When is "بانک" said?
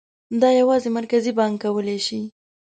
1.37-1.55